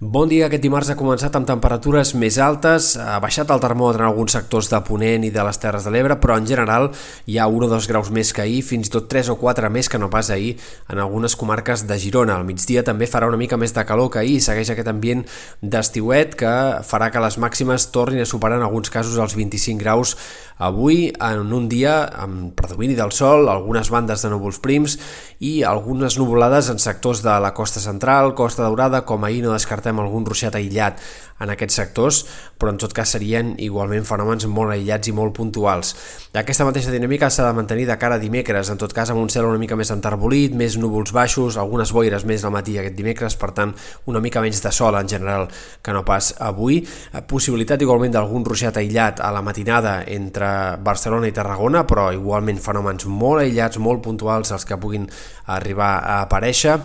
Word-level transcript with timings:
Bon 0.00 0.26
dia, 0.26 0.48
aquest 0.48 0.64
dimarts 0.64 0.88
ha 0.90 0.96
començat 0.98 1.36
amb 1.38 1.46
temperatures 1.46 2.10
més 2.18 2.34
altes, 2.42 2.96
ha 2.98 3.20
baixat 3.22 3.52
el 3.54 3.60
termòmetre 3.62 4.02
en 4.02 4.08
alguns 4.08 4.34
sectors 4.34 4.66
de 4.66 4.80
Ponent 4.82 5.22
i 5.22 5.30
de 5.30 5.42
les 5.46 5.60
Terres 5.62 5.84
de 5.86 5.92
l'Ebre, 5.94 6.16
però 6.18 6.34
en 6.34 6.48
general 6.48 6.88
hi 7.30 7.36
ha 7.38 7.46
1 7.46 7.62
o 7.62 7.68
2 7.70 7.86
graus 7.86 8.10
més 8.10 8.32
que 8.34 8.42
ahir, 8.42 8.64
fins 8.66 8.90
i 8.90 8.90
tot 8.90 9.06
3 9.12 9.30
o 9.30 9.36
4 9.38 9.70
més 9.70 9.86
que 9.88 10.00
no 10.02 10.08
pas 10.10 10.32
ahir 10.34 10.56
en 10.90 10.98
algunes 10.98 11.36
comarques 11.38 11.86
de 11.86 11.98
Girona. 12.02 12.40
Al 12.40 12.48
migdia 12.48 12.82
també 12.82 13.06
farà 13.06 13.28
una 13.30 13.38
mica 13.38 13.56
més 13.56 13.70
de 13.70 13.84
calor 13.86 14.10
que 14.10 14.18
ahir, 14.18 14.40
segueix 14.42 14.72
aquest 14.74 14.90
ambient 14.90 15.22
d'estiuet 15.62 16.34
que 16.42 16.54
farà 16.82 17.12
que 17.14 17.22
les 17.22 17.38
màximes 17.38 17.86
tornin 17.94 18.24
a 18.24 18.26
superar 18.26 18.58
en 18.58 18.66
alguns 18.66 18.90
casos 18.90 19.14
els 19.22 19.38
25 19.38 19.78
graus 19.78 20.16
avui, 20.58 21.12
en 21.18 21.52
un 21.52 21.68
dia 21.68 22.04
amb 22.18 22.52
predomini 22.58 22.94
del 22.98 23.10
sol, 23.14 23.48
algunes 23.50 23.90
bandes 23.90 24.22
de 24.22 24.30
núvols 24.30 24.60
prims 24.62 24.98
i 25.42 25.62
algunes 25.66 26.18
nuvolades 26.18 26.70
en 26.70 26.78
sectors 26.78 27.22
de 27.22 27.38
la 27.42 27.54
costa 27.54 27.82
central, 27.82 28.34
costa 28.38 28.62
daurada, 28.62 29.04
com 29.06 29.24
ahir 29.24 29.42
no 29.42 29.54
descartem 29.54 29.83
descartem 29.84 30.00
algun 30.00 30.24
ruixat 30.24 30.54
aïllat 30.56 31.00
en 31.42 31.50
aquests 31.50 31.76
sectors, 31.76 32.20
però 32.56 32.70
en 32.70 32.78
tot 32.78 32.92
cas 32.94 33.10
serien 33.10 33.54
igualment 33.58 34.04
fenòmens 34.06 34.46
molt 34.46 34.72
aïllats 34.72 35.10
i 35.10 35.12
molt 35.12 35.34
puntuals. 35.34 35.94
Aquesta 36.32 36.64
mateixa 36.64 36.92
dinàmica 36.94 37.28
s'ha 37.28 37.48
de 37.48 37.56
mantenir 37.56 37.86
de 37.88 37.96
cara 37.98 38.16
a 38.16 38.22
dimecres, 38.22 38.70
en 38.70 38.78
tot 38.78 38.92
cas 38.94 39.10
amb 39.10 39.20
un 39.20 39.28
cel 39.28 39.44
una 39.44 39.58
mica 39.58 39.76
més 39.76 39.90
enterbolit, 39.90 40.54
més 40.54 40.78
núvols 40.78 41.12
baixos, 41.12 41.58
algunes 41.58 41.92
boires 41.92 42.24
més 42.24 42.44
al 42.44 42.54
matí 42.54 42.78
aquest 42.78 42.94
dimecres, 42.96 43.36
per 43.36 43.50
tant 43.52 43.74
una 44.06 44.22
mica 44.22 44.40
menys 44.40 44.62
de 44.62 44.72
sol 44.72 44.94
en 44.96 45.10
general 45.10 45.48
que 45.82 45.92
no 45.92 46.04
pas 46.06 46.32
avui. 46.38 46.80
Possibilitat 47.28 47.82
igualment 47.82 48.14
d'algun 48.14 48.46
ruixat 48.46 48.78
aïllat 48.78 49.20
a 49.20 49.32
la 49.34 49.42
matinada 49.42 50.04
entre 50.06 50.78
Barcelona 50.86 51.28
i 51.28 51.34
Tarragona, 51.34 51.84
però 51.84 52.08
igualment 52.14 52.62
fenòmens 52.62 53.10
molt 53.10 53.42
aïllats, 53.42 53.82
molt 53.82 54.06
puntuals 54.06 54.54
els 54.54 54.64
que 54.64 54.78
puguin 54.80 55.10
arribar 55.50 55.98
a 55.98 56.22
aparèixer 56.22 56.78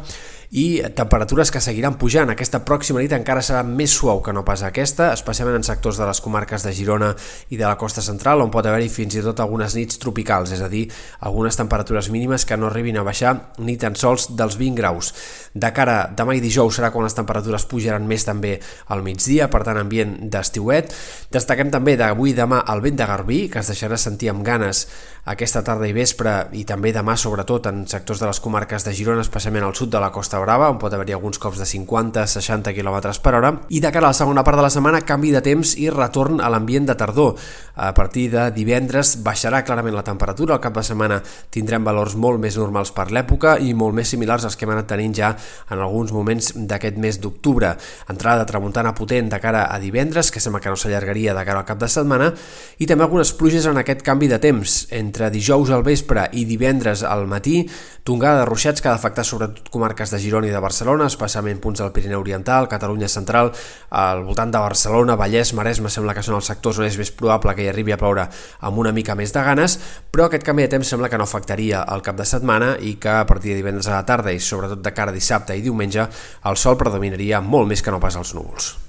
i 0.51 0.81
temperatures 0.97 1.51
que 1.53 1.61
seguiran 1.61 1.97
pujant. 2.01 2.31
Aquesta 2.33 2.63
pròxima 2.65 3.03
nit 3.03 3.13
encara 3.13 3.43
serà 3.45 3.61
més 3.65 3.93
suau 3.93 4.23
que 4.25 4.33
no 4.33 4.41
pas 4.45 4.63
aquesta, 4.65 5.11
especialment 5.13 5.59
en 5.59 5.65
sectors 5.67 5.99
de 5.99 6.07
les 6.09 6.21
comarques 6.25 6.65
de 6.65 6.73
Girona 6.73 7.11
i 7.53 7.59
de 7.59 7.67
la 7.67 7.77
costa 7.77 8.01
central, 8.01 8.41
on 8.41 8.49
pot 8.49 8.65
haver-hi 8.65 8.89
fins 8.89 9.19
i 9.19 9.23
tot 9.25 9.43
algunes 9.43 9.75
nits 9.77 10.01
tropicals, 10.01 10.53
és 10.55 10.63
a 10.65 10.69
dir, 10.71 10.87
algunes 11.29 11.57
temperatures 11.59 12.09
mínimes 12.09 12.47
que 12.49 12.57
no 12.57 12.69
arribin 12.69 12.97
a 12.97 13.05
baixar 13.05 13.35
ni 13.61 13.77
tan 13.77 13.97
sols 13.99 14.31
dels 14.33 14.57
20 14.57 14.79
graus. 14.79 15.13
De 15.53 15.69
cara 15.75 16.09
demà 16.17 16.33
i 16.37 16.41
dijous 16.41 16.79
serà 16.79 16.89
quan 16.93 17.05
les 17.05 17.17
temperatures 17.17 17.67
pujaran 17.69 18.09
més 18.09 18.25
també 18.25 18.57
al 18.89 19.05
migdia, 19.05 19.51
per 19.53 19.61
tant 19.67 19.77
ambient 19.77 20.17
d'estiuet. 20.33 20.93
Destaquem 21.29 21.69
també 21.69 21.93
d'avui 21.99 22.33
demà 22.33 22.63
el 22.73 22.81
vent 22.81 22.97
de 22.97 23.05
Garbí, 23.05 23.39
que 23.53 23.61
es 23.61 23.69
deixarà 23.69 24.01
sentir 24.01 24.33
amb 24.33 24.41
ganes 24.45 24.87
aquesta 25.29 25.61
tarda 25.61 25.85
i 25.85 25.93
vespre 25.93 26.31
i 26.57 26.63
també 26.65 26.89
demà 26.95 27.13
sobretot 27.19 27.67
en 27.69 27.83
sectors 27.89 28.21
de 28.21 28.25
les 28.25 28.39
comarques 28.41 28.85
de 28.85 28.93
Girona, 28.97 29.21
especialment 29.21 29.67
al 29.67 29.75
sud 29.77 29.91
de 29.93 30.01
la 30.01 30.09
Costa 30.15 30.38
Brava, 30.41 30.69
on 30.71 30.77
pot 30.81 30.93
haver-hi 30.93 31.13
alguns 31.15 31.39
cops 31.41 31.59
de 31.61 31.65
50-60 31.67 32.73
km 32.75 32.97
per 33.23 33.33
hora. 33.37 33.51
I 33.69 33.81
de 33.83 33.91
cara 33.91 34.07
a 34.07 34.13
la 34.13 34.17
segona 34.17 34.43
part 34.43 34.57
de 34.59 34.63
la 34.65 34.71
setmana, 34.73 35.01
canvi 35.05 35.31
de 35.35 35.41
temps 35.45 35.75
i 35.77 35.89
retorn 35.93 36.41
a 36.41 36.49
l'ambient 36.49 36.87
de 36.89 36.95
tardor. 36.99 37.35
A 37.79 37.93
partir 37.95 38.27
de 38.33 38.49
divendres 38.51 39.17
baixarà 39.23 39.61
clarament 39.63 39.95
la 39.95 40.03
temperatura, 40.03 40.55
al 40.55 40.63
cap 40.63 40.75
de 40.75 40.83
setmana 40.83 41.21
tindrem 41.53 41.85
valors 41.87 42.17
molt 42.19 42.41
més 42.43 42.57
normals 42.59 42.91
per 42.95 43.07
l'època 43.15 43.57
i 43.63 43.73
molt 43.73 43.95
més 43.95 44.11
similars 44.11 44.43
als 44.43 44.57
que 44.59 44.67
hem 44.67 44.73
anat 44.73 44.89
tenint 44.91 45.15
ja 45.15 45.29
en 45.69 45.79
alguns 45.79 46.11
moments 46.11 46.51
d'aquest 46.55 46.99
mes 46.99 47.21
d'octubre. 47.23 47.71
Entrada 48.11 48.43
de 48.43 48.49
tramuntana 48.51 48.95
potent 48.97 49.31
de 49.31 49.39
cara 49.39 49.67
a 49.71 49.79
divendres, 49.79 50.31
que 50.31 50.43
sembla 50.43 50.59
que 50.59 50.73
no 50.73 50.79
s'allargaria 50.79 51.33
de 51.37 51.45
cara 51.47 51.63
al 51.63 51.69
cap 51.69 51.79
de 51.79 51.87
setmana, 51.87 52.33
i 52.79 52.87
també 52.89 53.07
algunes 53.07 53.31
pluges 53.37 53.69
en 53.69 53.79
aquest 53.79 54.03
canvi 54.03 54.27
de 54.27 54.41
temps, 54.43 54.81
entre 54.91 55.31
dijous 55.31 55.71
al 55.71 55.85
vespre 55.87 56.27
i 56.33 56.43
divendres 56.49 57.05
al 57.07 57.27
matí, 57.31 57.63
tongada 58.03 58.41
de 58.41 58.49
ruixats 58.49 58.81
que 58.81 58.89
ha 58.89 58.95
d'afectar 58.95 59.23
sobretot 59.27 59.69
comarques 59.71 60.11
de 60.11 60.19
Girona 60.29 60.47
i 60.47 60.53
de 60.53 60.61
Barcelona, 60.61 61.07
especialment 61.09 61.59
punts 61.59 61.81
del 61.81 61.91
Pirineu 61.91 62.21
Oriental, 62.21 62.69
Catalunya 62.69 63.09
Central, 63.09 63.51
al 63.89 64.23
voltant 64.27 64.53
de 64.53 64.61
Barcelona, 64.61 65.17
Vallès, 65.17 65.53
Maresme, 65.57 65.89
sembla 65.89 66.13
que 66.13 66.23
són 66.25 66.37
els 66.37 66.49
sectors 66.51 66.79
on 66.79 66.87
és 66.87 66.97
més 67.01 67.11
probable 67.11 67.55
que 67.57 67.65
hi 67.65 67.71
arribi 67.71 67.95
a 67.95 67.99
ploure 67.99 68.27
amb 68.69 68.81
una 68.83 68.93
mica 68.95 69.17
més 69.17 69.33
de 69.33 69.43
ganes, 69.45 69.79
però 70.11 70.27
aquest 70.29 70.45
canvi 70.45 70.67
de 70.67 70.73
temps 70.75 70.93
sembla 70.93 71.09
que 71.09 71.17
no 71.17 71.25
afectaria 71.25 71.85
el 71.95 72.05
cap 72.05 72.19
de 72.19 72.27
setmana 72.29 72.75
i 72.79 72.95
que 73.01 73.15
a 73.19 73.25
partir 73.25 73.55
de 73.55 73.63
divendres 73.63 73.89
a 73.89 73.97
la 73.97 74.05
tarda 74.05 74.33
i 74.33 74.39
sobretot 74.39 74.83
de 74.85 74.93
cara 74.93 75.11
a 75.11 75.17
dissabte 75.17 75.57
i 75.57 75.65
diumenge 75.65 76.05
el 76.45 76.61
sol 76.61 76.77
predominaria 76.77 77.41
molt 77.41 77.73
més 77.73 77.81
que 77.81 77.91
no 77.91 78.03
pas 78.03 78.19
els 78.19 78.35
núvols. 78.37 78.88